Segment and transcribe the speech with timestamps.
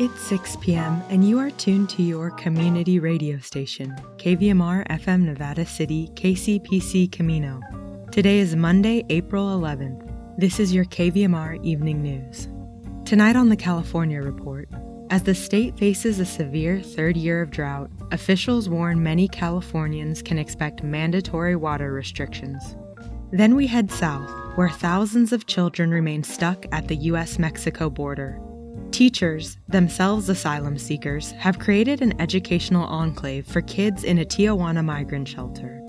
[0.00, 5.66] It's 6 p.m., and you are tuned to your community radio station, KVMR FM Nevada
[5.66, 7.60] City, KCPC Camino.
[8.10, 10.10] Today is Monday, April 11th.
[10.38, 12.48] This is your KVMR Evening News.
[13.04, 14.70] Tonight on the California Report,
[15.10, 20.38] as the state faces a severe third year of drought, officials warn many Californians can
[20.38, 22.74] expect mandatory water restrictions.
[23.32, 28.40] Then we head south, where thousands of children remain stuck at the US Mexico border.
[28.90, 35.28] Teachers, themselves asylum seekers, have created an educational enclave for kids in a Tijuana migrant
[35.28, 35.80] shelter.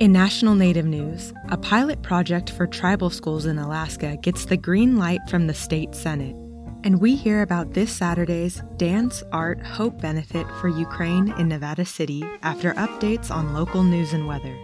[0.00, 4.98] In national native news, a pilot project for tribal schools in Alaska gets the green
[4.98, 6.36] light from the state senate.
[6.84, 12.22] And we hear about this Saturday's Dance Art Hope Benefit for Ukraine in Nevada City
[12.42, 14.56] after updates on local news and weather.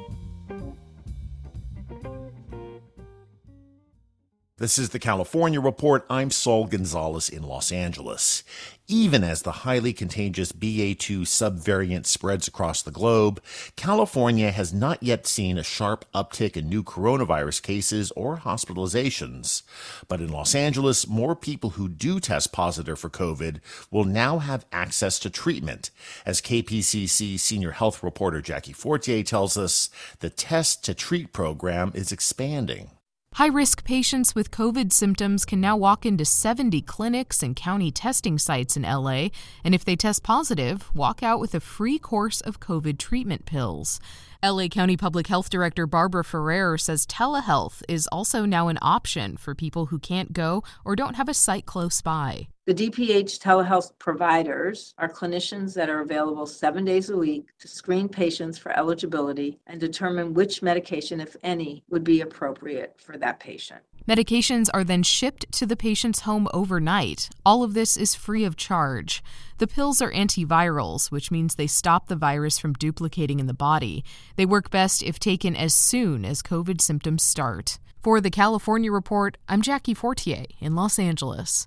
[4.62, 6.06] This is the California Report.
[6.08, 8.44] I'm Saul Gonzalez in Los Angeles.
[8.86, 13.42] Even as the highly contagious BA2 subvariant spreads across the globe,
[13.74, 19.64] California has not yet seen a sharp uptick in new coronavirus cases or hospitalizations.
[20.06, 23.58] But in Los Angeles, more people who do test positive for COVID
[23.90, 25.90] will now have access to treatment.
[26.24, 32.12] As KPCC senior health reporter Jackie Fortier tells us, the test to treat program is
[32.12, 32.92] expanding.
[33.36, 38.38] High risk patients with COVID symptoms can now walk into 70 clinics and county testing
[38.38, 39.28] sites in LA,
[39.64, 44.00] and if they test positive, walk out with a free course of COVID treatment pills.
[44.44, 49.54] LA County Public Health Director Barbara Ferrer says telehealth is also now an option for
[49.54, 52.48] people who can't go or don't have a site close by.
[52.64, 58.08] The DPH telehealth providers are clinicians that are available seven days a week to screen
[58.08, 63.80] patients for eligibility and determine which medication, if any, would be appropriate for that patient.
[64.08, 67.30] Medications are then shipped to the patient's home overnight.
[67.44, 69.24] All of this is free of charge.
[69.58, 74.04] The pills are antivirals, which means they stop the virus from duplicating in the body.
[74.36, 77.80] They work best if taken as soon as COVID symptoms start.
[78.04, 81.66] For the California Report, I'm Jackie Fortier in Los Angeles.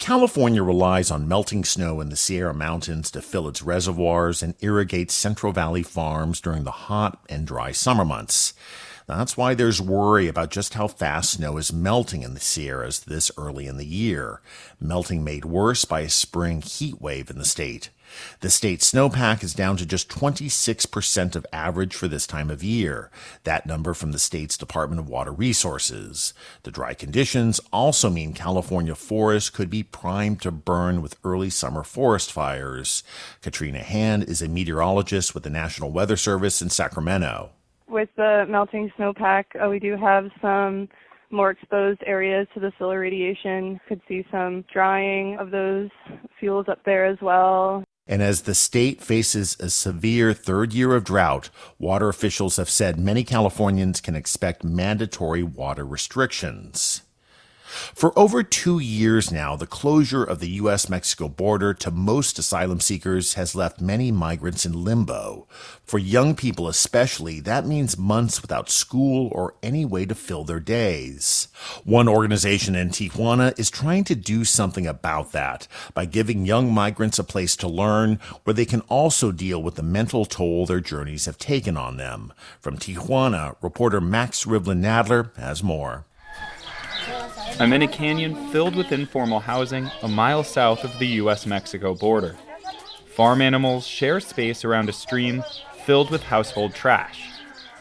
[0.00, 5.10] California relies on melting snow in the Sierra Mountains to fill its reservoirs and irrigate
[5.10, 8.54] Central Valley farms during the hot and dry summer months.
[9.16, 13.30] That's why there's worry about just how fast snow is melting in the Sierras this
[13.36, 14.40] early in the year,
[14.78, 17.90] melting made worse by a spring heat wave in the state.
[18.40, 23.10] The state snowpack is down to just 26% of average for this time of year.
[23.44, 26.34] That number from the state's Department of Water Resources.
[26.62, 31.84] The dry conditions also mean California forests could be primed to burn with early summer
[31.84, 33.02] forest fires.
[33.42, 37.50] Katrina Hand is a meteorologist with the National Weather Service in Sacramento.
[37.90, 40.88] With the melting snowpack, uh, we do have some
[41.30, 43.80] more exposed areas to the solar radiation.
[43.88, 45.90] Could see some drying of those
[46.38, 47.82] fuels up there as well.
[48.06, 52.98] And as the state faces a severe third year of drought, water officials have said
[52.98, 57.02] many Californians can expect mandatory water restrictions.
[57.94, 60.88] For over two years now, the closure of the U.S.
[60.88, 65.46] Mexico border to most asylum seekers has left many migrants in limbo.
[65.84, 70.60] For young people especially, that means months without school or any way to fill their
[70.60, 71.48] days.
[71.84, 77.18] One organization in Tijuana is trying to do something about that by giving young migrants
[77.18, 81.26] a place to learn where they can also deal with the mental toll their journeys
[81.26, 82.32] have taken on them.
[82.60, 86.06] From Tijuana, reporter Max Rivlin Nadler has more.
[87.60, 91.94] I'm in a canyon filled with informal housing a mile south of the US Mexico
[91.94, 92.38] border.
[93.04, 95.44] Farm animals share space around a stream
[95.84, 97.28] filled with household trash.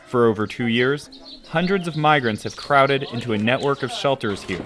[0.05, 1.09] For over two years,
[1.47, 4.65] hundreds of migrants have crowded into a network of shelters here.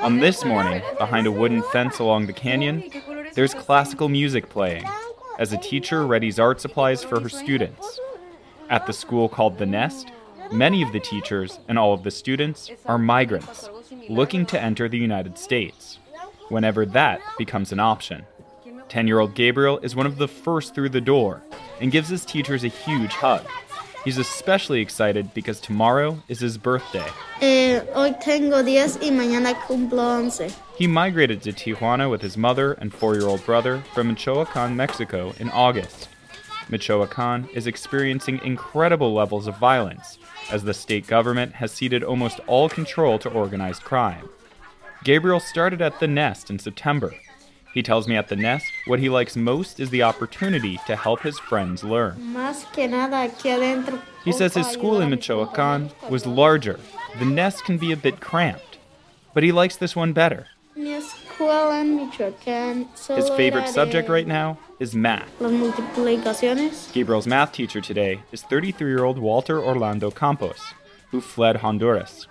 [0.00, 2.84] On this morning, behind a wooden fence along the canyon,
[3.32, 4.84] there's classical music playing
[5.38, 7.98] as a teacher readies art supplies for her students.
[8.68, 10.10] At the school called The Nest,
[10.52, 13.68] Many of the teachers and all of the students are migrants
[14.08, 15.98] looking to enter the United States,
[16.48, 18.24] whenever that becomes an option.
[18.88, 21.42] 10 year old Gabriel is one of the first through the door
[21.80, 23.44] and gives his teachers a huge hug.
[24.04, 27.06] He's especially excited because tomorrow is his birthday.
[27.40, 27.80] Eh,
[30.76, 35.32] he migrated to Tijuana with his mother and four year old brother from Michoacan, Mexico
[35.38, 36.08] in August.
[36.68, 40.18] Michoacan is experiencing incredible levels of violence
[40.50, 44.28] as the state government has ceded almost all control to organized crime.
[45.04, 47.14] Gabriel started at the Nest in September.
[47.74, 51.22] He tells me at the Nest what he likes most is the opportunity to help
[51.22, 52.32] his friends learn.
[54.24, 56.78] He says his school in Michoacan was larger.
[57.18, 58.78] The Nest can be a bit cramped,
[59.34, 60.46] but he likes this one better.
[63.16, 65.28] His favorite subject right now is math.
[65.40, 66.92] Multiplicaciones.
[66.92, 70.60] Gabriel's math teacher today is 33 year old Walter Orlando Campos,
[71.10, 72.26] who fled Honduras.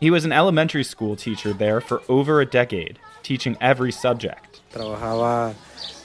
[0.00, 4.60] He was an elementary school teacher there for over a decade, teaching every subject.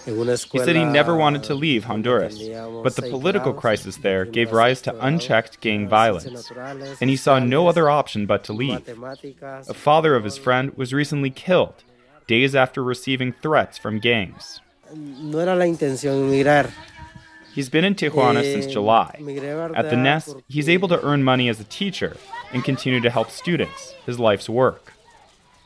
[0.06, 2.38] He said he never wanted to leave Honduras,
[2.83, 6.51] but the political crisis there gave rise to unchecked gang violence,
[7.01, 8.88] and he saw no other option but to leave.
[9.44, 11.83] A father of his friend was recently killed
[12.30, 14.62] days after receiving threats from gangs.
[17.56, 19.12] He's been in Tijuana since July.
[19.76, 22.16] At the Nest, he's able to earn money as a teacher
[22.54, 24.94] and continue to help students, his life's work.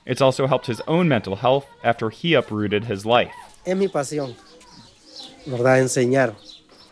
[0.06, 3.34] It's also helped his own mental health after he uprooted his life
[3.66, 4.36] es mi pasión,
[5.46, 5.82] ¿verdad?
[5.82, 6.36] Enseñar.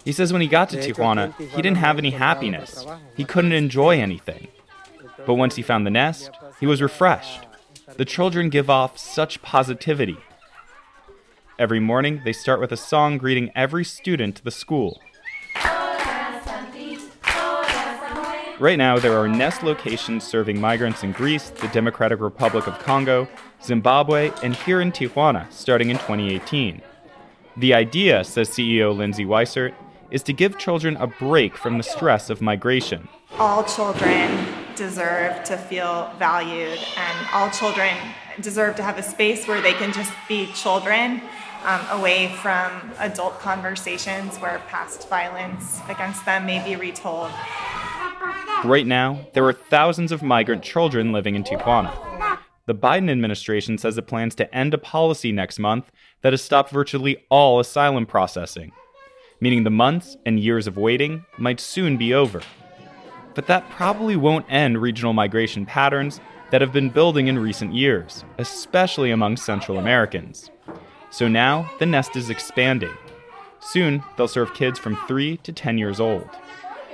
[0.06, 2.86] He says when he got to Tijuana, he didn't have any happiness.
[3.16, 4.48] He couldn't enjoy anything.
[5.28, 7.46] But once he found the nest, he was refreshed.
[7.98, 10.18] The children give off such positivity.
[11.60, 15.02] Every morning, they start with a song greeting every student to the school.
[18.60, 23.28] Right now, there are Nest locations serving migrants in Greece, the Democratic Republic of Congo,
[23.64, 26.82] Zimbabwe, and here in Tijuana starting in 2018.
[27.58, 29.74] The idea, says CEO Lindsay Weissert,
[30.12, 33.08] is to give children a break from the stress of migration.
[33.40, 37.96] All children deserve to feel valued, and all children
[38.40, 41.22] deserve to have a space where they can just be children
[41.64, 47.32] um, away from adult conversations where past violence against them may be retold.
[48.64, 51.92] Right now, there are thousands of migrant children living in Tijuana.
[52.68, 55.92] The Biden administration says it plans to end a policy next month
[56.22, 58.72] that has stopped virtually all asylum processing,
[59.40, 62.42] meaning the months and years of waiting might soon be over.
[63.34, 66.20] But that probably won't end regional migration patterns
[66.52, 70.52] that have been building in recent years, especially among Central Americans.
[71.10, 72.92] So now the nest is expanding.
[73.60, 76.30] Soon, they'll serve kids from 3 to 10 years old.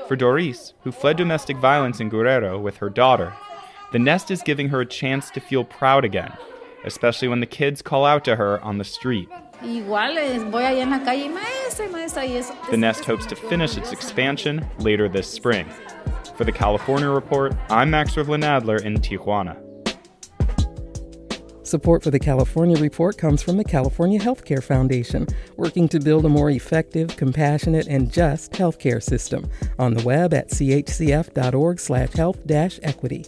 [0.07, 3.33] For Doris, who fled domestic violence in Guerrero with her daughter,
[3.91, 6.33] the nest is giving her a chance to feel proud again,
[6.83, 9.29] especially when the kids call out to her on the street.
[12.69, 15.67] The nest hopes to finish its expansion later this spring.
[16.37, 19.57] For the California Report, I'm Max Rivlin Nadler in Tijuana.
[21.65, 25.25] Support for the California Report comes from the California Healthcare Foundation,
[25.55, 29.49] working to build a more effective, compassionate, and just healthcare system.
[29.79, 33.25] On the web at chcf.org/health-equity.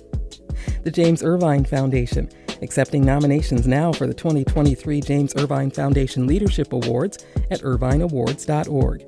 [0.84, 2.30] The James Irvine Foundation,
[2.62, 9.04] accepting nominations now for the 2023 James Irvine Foundation Leadership Awards at irvineawards.org.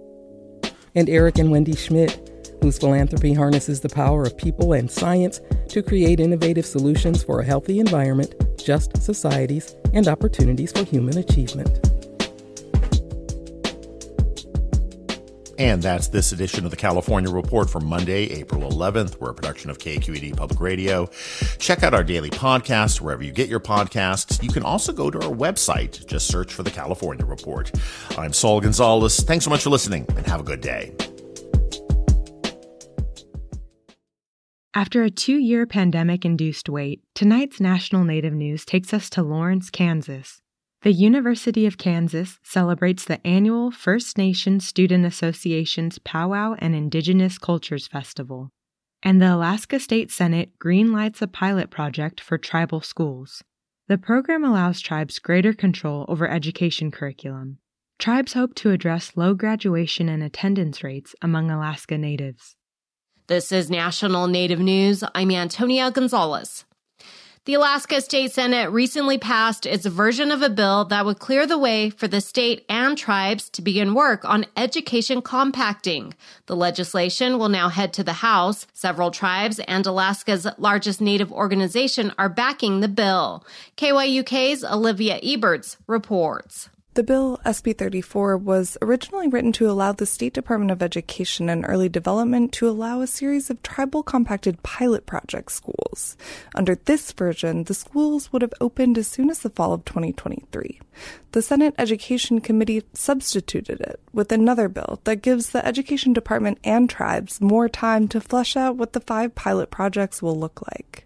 [0.96, 2.31] And Eric and Wendy Schmidt
[2.62, 7.46] whose philanthropy harnesses the power of people and science to create innovative solutions for a
[7.46, 11.80] healthy environment, just societies, and opportunities for human achievement.
[15.62, 19.20] And that's this edition of the California Report for Monday, April 11th.
[19.20, 21.08] We're a production of KQED Public Radio.
[21.60, 24.42] Check out our daily podcast wherever you get your podcasts.
[24.42, 26.04] You can also go to our website.
[26.08, 27.72] Just search for the California Report.
[28.18, 29.20] I'm Saul Gonzalez.
[29.20, 30.96] Thanks so much for listening and have a good day.
[34.74, 39.70] After a two year pandemic induced wait, tonight's national native news takes us to Lawrence,
[39.70, 40.42] Kansas.
[40.84, 47.86] The University of Kansas celebrates the annual First Nation Student Association's Powwow and Indigenous Cultures
[47.86, 48.50] Festival.
[49.04, 53.44] And the Alaska State Senate greenlights a pilot project for tribal schools.
[53.90, 57.58] The program allows tribes greater control over education curriculum.
[58.00, 62.56] Tribes hope to address low graduation and attendance rates among Alaska Natives.
[63.32, 65.06] This is National Native News.
[65.16, 66.66] I'm Antonia Gonzalez.
[67.46, 71.58] The Alaska State Senate recently passed its version of a bill that would clear the
[71.58, 76.14] way for the state and tribes to begin work on education compacting.
[76.48, 78.68] The legislation will now head to the House.
[78.74, 83.46] Several tribes and Alaska's largest Native organization are backing the bill.
[83.78, 86.68] KYUK's Olivia Ebertz reports.
[86.94, 91.64] The bill, SB 34, was originally written to allow the State Department of Education and
[91.66, 96.18] Early Development to allow a series of tribal compacted pilot project schools.
[96.54, 100.82] Under this version, the schools would have opened as soon as the fall of 2023.
[101.32, 106.90] The Senate Education Committee substituted it with another bill that gives the Education Department and
[106.90, 111.06] tribes more time to flesh out what the five pilot projects will look like.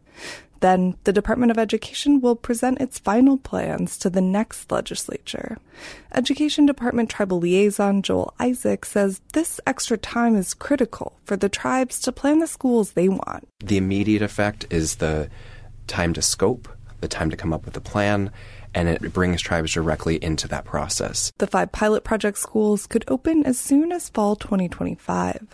[0.65, 5.60] Then the Department of Education will present its final plans to the next legislature.
[6.12, 12.00] Education Department Tribal Liaison Joel Isaak says this extra time is critical for the tribes
[12.00, 13.48] to plan the schools they want.
[13.63, 15.29] The immediate effect is the
[15.86, 16.67] time to scope
[17.00, 18.31] the time to come up with a plan,
[18.74, 21.31] and it brings tribes directly into that process.
[21.38, 25.45] The five pilot project schools could open as soon as fall 2025.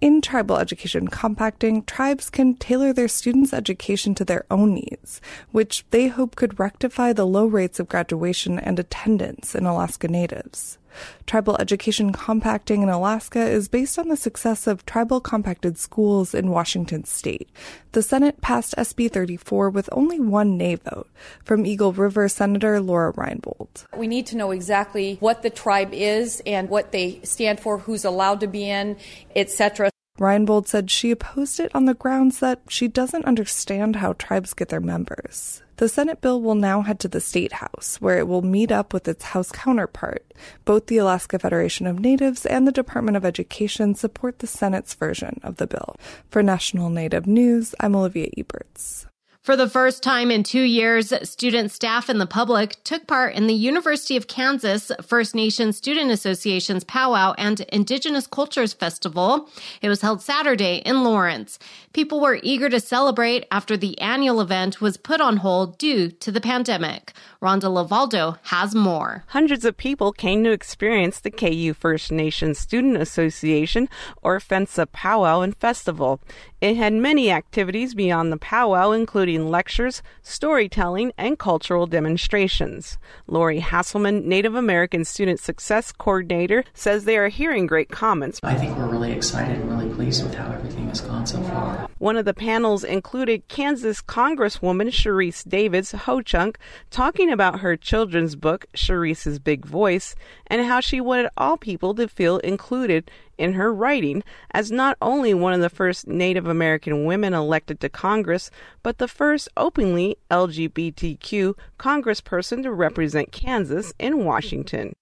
[0.00, 5.20] In tribal education compacting, tribes can tailor their students' education to their own needs,
[5.52, 10.78] which they hope could rectify the low rates of graduation and attendance in Alaska Natives.
[11.26, 16.50] Tribal education compacting in Alaska is based on the success of tribal compacted schools in
[16.50, 17.48] Washington state.
[17.92, 21.08] The Senate passed SB 34 with only one nay vote
[21.44, 23.86] from Eagle River Senator Lora Reinbold.
[23.96, 28.04] We need to know exactly what the tribe is and what they stand for, who's
[28.04, 28.96] allowed to be in,
[29.34, 29.90] etc.
[30.20, 34.68] Reinbold said she opposed it on the grounds that she doesn't understand how tribes get
[34.68, 35.62] their members.
[35.78, 38.92] The Senate bill will now head to the State House, where it will meet up
[38.92, 40.30] with its House counterpart.
[40.66, 45.40] Both the Alaska Federation of Natives and the Department of Education support the Senate's version
[45.42, 45.96] of the bill.
[46.28, 49.06] For National Native News, I'm Olivia Ebertz.
[49.42, 53.46] For the first time in two years, students, staff, and the public took part in
[53.46, 59.48] the University of Kansas First Nation Student Association's Powwow and Indigenous Cultures Festival.
[59.80, 61.58] It was held Saturday in Lawrence.
[61.94, 66.30] People were eager to celebrate after the annual event was put on hold due to
[66.30, 67.14] the pandemic.
[67.40, 69.24] Rhonda LeValdo has more.
[69.28, 73.88] Hundreds of people came to experience the KU First Nation Student Association
[74.20, 76.20] or FENSA Powwow and Festival.
[76.60, 82.98] It had many activities beyond the powwow, including lectures, storytelling, and cultural demonstrations.
[83.26, 88.40] Lori Hasselman, Native American Student Success Coordinator, says they are hearing great comments.
[88.42, 91.88] I think we're really excited and really pleased with how everything has gone so far.
[91.98, 96.58] One of the panels included Kansas Congresswoman Sharice Davids Ho Chunk
[96.90, 100.14] talking about her children's book, Sharice's Big Voice,
[100.46, 105.34] and how she wanted all people to feel included in her writing as not only
[105.34, 108.50] one of the first Native American women elected to Congress,
[108.82, 114.94] but the first openly LGBTQ congressperson to represent Kansas in Washington.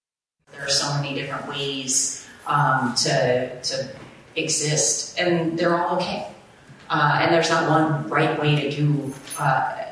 [0.51, 3.89] There are so many different ways um, to, to
[4.35, 6.27] exist, and they're all okay.
[6.89, 9.83] Uh, and there's not one right way to do uh,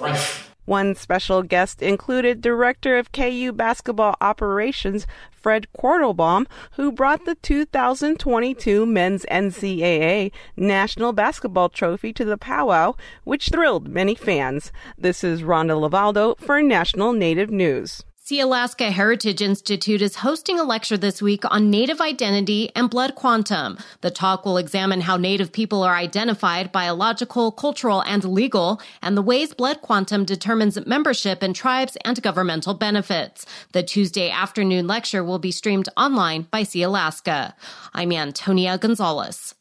[0.00, 7.36] life one special guest included Director of KU Basketball Operations, Fred Quartlebaum, who brought the
[7.36, 12.94] 2022 Men's NCAA National Basketball Trophy to the powwow,
[13.24, 14.70] which thrilled many fans.
[14.98, 18.04] This is Rhonda LeValdo for National Native News.
[18.28, 23.78] Sealaska Heritage Institute is hosting a lecture this week on Native identity and blood quantum.
[24.02, 29.22] The talk will examine how Native people are identified, biological, cultural, and legal, and the
[29.22, 33.46] ways blood quantum determines membership in tribes and governmental benefits.
[33.72, 37.54] The Tuesday afternoon lecture will be streamed online by Sealaska.
[37.94, 39.54] I'm Antonia Gonzalez.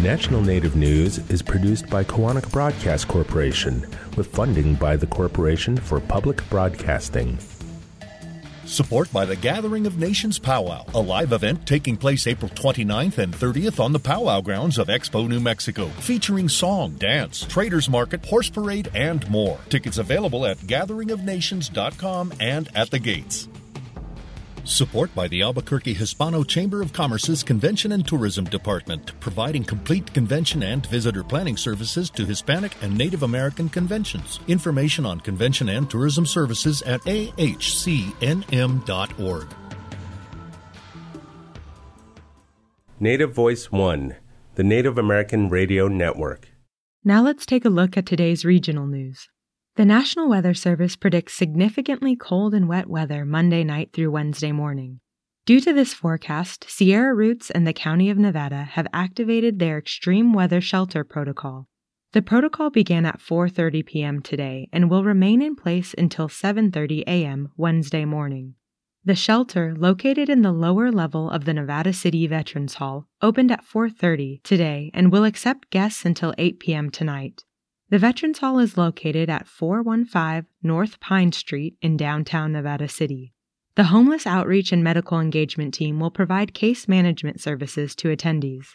[0.00, 3.84] National Native News is produced by Koahnic Broadcast Corporation
[4.16, 7.36] with funding by the Corporation for Public Broadcasting.
[8.64, 13.34] Support by the Gathering of Nations Powwow, a live event taking place April 29th and
[13.34, 18.50] 30th on the powwow grounds of Expo, New Mexico, featuring song, dance, traders market, horse
[18.50, 19.58] parade, and more.
[19.68, 23.48] Tickets available at gatheringofnations.com and at the gates.
[24.68, 30.62] Support by the Albuquerque Hispano Chamber of Commerce's Convention and Tourism Department, providing complete convention
[30.62, 34.40] and visitor planning services to Hispanic and Native American conventions.
[34.46, 37.46] Information on convention and tourism services at ahcnm.org.
[43.00, 44.16] Native Voice One,
[44.56, 46.46] the Native American Radio Network.
[47.02, 49.30] Now let's take a look at today's regional news.
[49.78, 54.98] The National Weather Service predicts significantly cold and wet weather Monday night through Wednesday morning.
[55.46, 60.32] Due to this forecast, Sierra Roots and the County of Nevada have activated their extreme
[60.32, 61.68] weather shelter protocol.
[62.12, 64.20] The protocol began at 4:30 p.m.
[64.20, 67.52] today and will remain in place until 7:30 a.m.
[67.56, 68.56] Wednesday morning.
[69.04, 73.64] The shelter, located in the lower level of the Nevada City Veterans Hall, opened at
[73.64, 76.90] 4:30 today and will accept guests until 8 p.m.
[76.90, 77.44] tonight.
[77.90, 83.32] The Veterans Hall is located at 415 North Pine Street in downtown Nevada City.
[83.76, 88.74] The Homeless Outreach and Medical Engagement Team will provide case management services to attendees.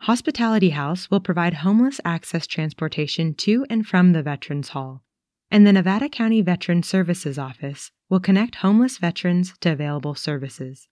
[0.00, 5.04] Hospitality House will provide homeless access transportation to and from the Veterans Hall.
[5.50, 10.86] And the Nevada County Veteran Services Office will connect homeless veterans to available services.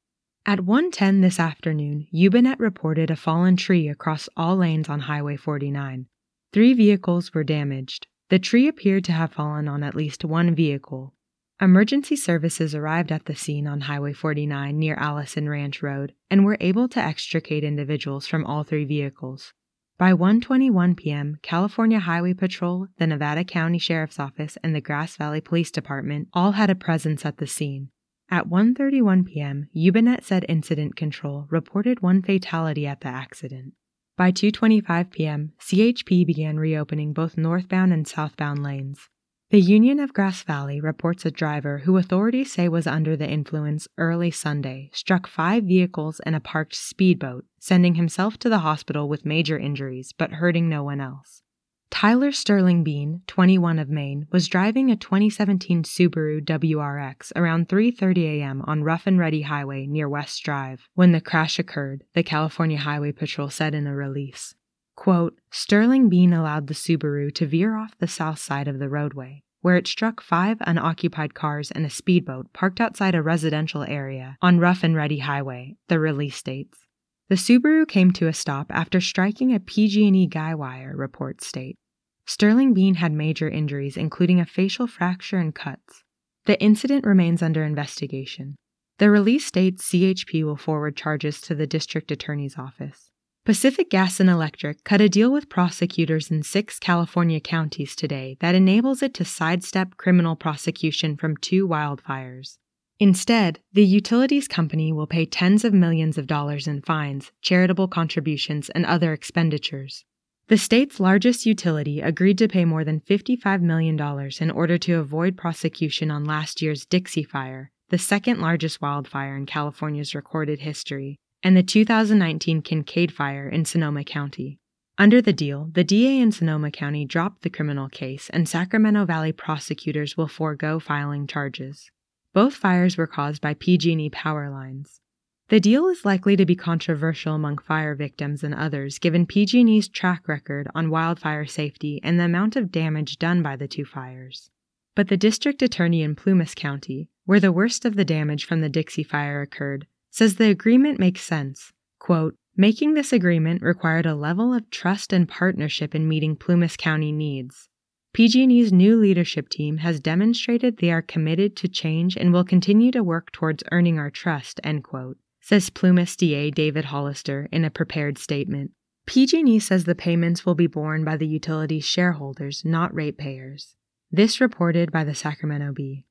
[0.46, 6.06] At 1:10 this afternoon, YubaNet reported a fallen tree across all lanes on Highway 49.
[6.52, 8.06] Three vehicles were damaged.
[8.30, 11.14] The tree appeared to have fallen on at least one vehicle.
[11.60, 16.56] Emergency services arrived at the scene on Highway 49 near Allison Ranch Road and were
[16.60, 19.52] able to extricate individuals from all three vehicles.
[19.98, 25.40] By 1:21 p.m., California Highway Patrol, the Nevada County Sheriff's Office, and the Grass Valley
[25.40, 27.90] Police Department all had a presence at the scene.
[28.30, 33.74] At 1:31 p.m., YubaNet said incident control reported one fatality at the accident.
[34.18, 39.08] By 2:25 p.m., CHP began reopening both northbound and southbound lanes.
[39.50, 43.86] The Union of Grass Valley reports a driver who authorities say was under the influence
[43.96, 49.24] early Sunday struck five vehicles and a parked speedboat, sending himself to the hospital with
[49.24, 51.44] major injuries but hurting no one else.
[51.90, 58.62] Tyler Sterling Bean, 21 of Maine, was driving a 2017 Subaru WRX around 3:30 a.m.
[58.66, 63.12] on Rough and Ready Highway near West Drive when the crash occurred, the California Highway
[63.12, 64.54] Patrol said in a release.
[64.96, 69.42] Quote, Sterling Bean allowed the Subaru to veer off the south side of the roadway,
[69.60, 74.60] where it struck five unoccupied cars and a speedboat parked outside a residential area on
[74.60, 76.87] Rough and Ready Highway, the release states.
[77.28, 81.76] The Subaru came to a stop after striking a PG&E guy wire, reports state.
[82.24, 86.04] Sterling Bean had major injuries including a facial fracture and cuts.
[86.46, 88.56] The incident remains under investigation.
[88.96, 93.10] The release states CHP will forward charges to the district attorney's office.
[93.44, 98.54] Pacific Gas and Electric cut a deal with prosecutors in six California counties today that
[98.54, 102.56] enables it to sidestep criminal prosecution from two wildfires.
[103.00, 108.70] Instead, the utilities company will pay tens of millions of dollars in fines, charitable contributions,
[108.70, 110.04] and other expenditures.
[110.48, 114.00] The state's largest utility agreed to pay more than $55 million
[114.40, 119.46] in order to avoid prosecution on last year's Dixie Fire, the second largest wildfire in
[119.46, 124.58] California's recorded history, and the 2019 Kincade Fire in Sonoma County.
[124.96, 129.30] Under the deal, the DA in Sonoma County dropped the criminal case, and Sacramento Valley
[129.30, 131.90] prosecutors will forego filing charges.
[132.32, 135.00] Both fires were caused by PG&E power lines.
[135.48, 140.28] The deal is likely to be controversial among fire victims and others given PG&E's track
[140.28, 144.50] record on wildfire safety and the amount of damage done by the two fires.
[144.94, 148.68] But the district attorney in Plumas County, where the worst of the damage from the
[148.68, 151.72] Dixie Fire occurred, says the agreement makes sense.
[151.98, 157.12] Quote, Making this agreement required a level of trust and partnership in meeting Plumas County
[157.12, 157.68] needs.
[158.12, 163.04] PG&E's new leadership team has demonstrated they are committed to change and will continue to
[163.04, 168.18] work towards earning our trust, end quote, says Plumas DA David Hollister in a prepared
[168.18, 168.72] statement.
[169.06, 173.74] PG&E says the payments will be borne by the utility's shareholders, not ratepayers.
[174.10, 176.04] This reported by the Sacramento Bee.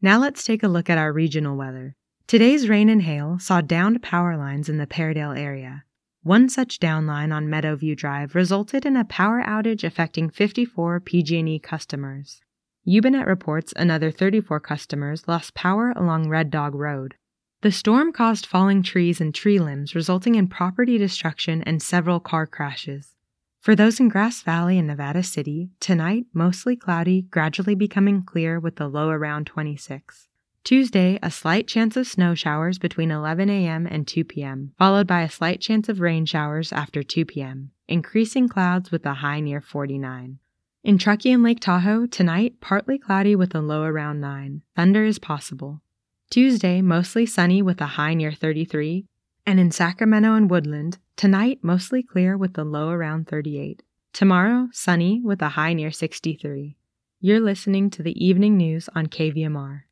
[0.00, 1.96] Now let's take a look at our regional weather.
[2.26, 5.84] Today's rain and hail saw downed power lines in the Peardale area.
[6.24, 12.40] One such downline on Meadowview Drive resulted in a power outage affecting 54 PG&E customers.
[12.86, 17.16] YubaNet reports another 34 customers lost power along Red Dog Road.
[17.62, 22.46] The storm caused falling trees and tree limbs, resulting in property destruction and several car
[22.46, 23.16] crashes.
[23.60, 28.76] For those in Grass Valley and Nevada City, tonight mostly cloudy, gradually becoming clear with
[28.76, 30.28] the low around 26.
[30.64, 33.84] Tuesday, a slight chance of snow showers between 11 a.m.
[33.84, 38.48] and 2 p.m., followed by a slight chance of rain showers after 2 p.m., increasing
[38.48, 40.38] clouds with a high near 49.
[40.84, 44.62] In Truckee and Lake Tahoe, tonight, partly cloudy with a low around 9.
[44.76, 45.80] Thunder is possible.
[46.30, 49.04] Tuesday, mostly sunny with a high near 33.
[49.44, 53.82] And in Sacramento and Woodland, tonight, mostly clear with a low around 38.
[54.12, 56.76] Tomorrow, sunny with a high near 63.
[57.20, 59.82] You're listening to the evening news on KVMR.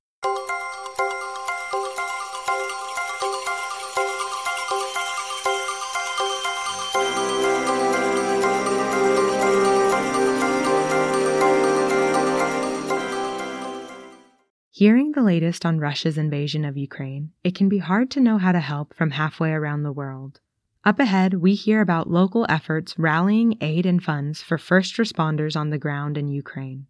[14.81, 18.51] Hearing the latest on Russia's invasion of Ukraine, it can be hard to know how
[18.51, 20.41] to help from halfway around the world.
[20.87, 25.69] Up ahead, we hear about local efforts rallying aid and funds for first responders on
[25.69, 26.87] the ground in Ukraine.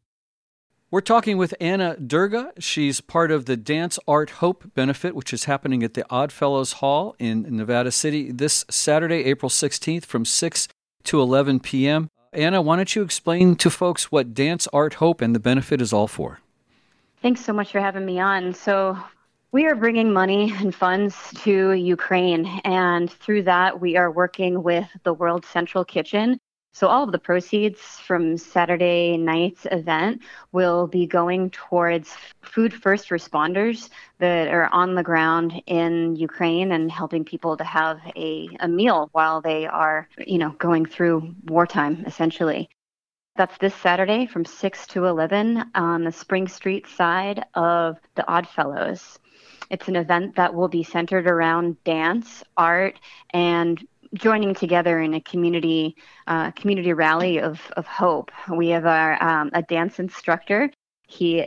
[0.93, 2.53] We're talking with Anna Durga.
[2.61, 7.17] She's part of the Dance Art Hope benefit, which is happening at the Oddfellows Hall
[7.19, 10.69] in Nevada City this Saturday, April 16th from 6
[11.03, 12.09] to 11 p.m.
[12.33, 15.93] Anna, why don't you explain to folks what Dance Art Hope and the benefit is
[15.93, 16.39] all for?
[17.23, 18.55] Thanks so much for having me on.
[18.55, 18.97] So,
[19.53, 24.89] we are bringing money and funds to Ukraine, and through that, we are working with
[25.03, 26.39] the World Central Kitchen.
[26.73, 33.11] So, all of the proceeds from Saturday night's event will be going towards food first
[33.11, 38.69] responders that are on the ground in Ukraine and helping people to have a, a
[38.69, 42.71] meal while they are, you know, going through wartime, essentially.
[43.41, 49.19] That's this Saturday from 6 to 11 on the Spring Street side of the Oddfellows.
[49.71, 53.01] It's an event that will be centered around dance, art,
[53.31, 58.31] and joining together in a community uh, community rally of, of hope.
[58.55, 60.71] We have our um, a dance instructor.
[61.09, 61.47] He